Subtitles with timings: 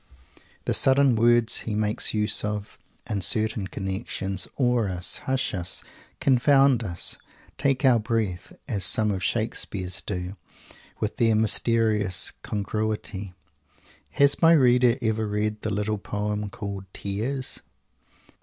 [0.65, 5.83] The sudden words he makes use of, in certain connections, awe us, hush us,
[6.19, 7.19] confound us,
[7.59, 10.37] take our breath, as some of Shakespeare's do
[10.99, 13.35] with their mysterious congruity.
[14.13, 17.61] Has my reader ever read the little poem called "Tears"?